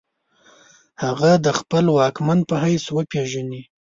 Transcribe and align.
هغه 1.03 1.31
د 1.45 1.47
خپل 1.59 1.85
واکمن 1.97 2.39
په 2.49 2.55
حیث 2.63 2.83
وپیژني. 2.97 3.61